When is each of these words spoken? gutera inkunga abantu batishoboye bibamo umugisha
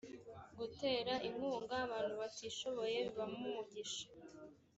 gutera 0.57 1.13
inkunga 1.27 1.75
abantu 1.85 2.13
batishoboye 2.21 2.97
bibamo 3.07 3.39
umugisha 3.49 4.05